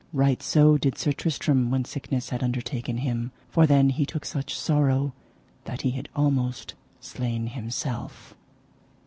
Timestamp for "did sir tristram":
0.79-1.69